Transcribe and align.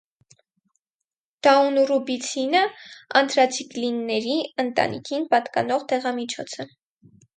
Դաունուռուբիցինը 1.47 2.61
անթրացիկլինների 3.21 4.39
ընտանիքին 4.65 5.29
պատկանող 5.35 5.87
դեղամիջոց 5.93 6.57
է։ 6.65 6.67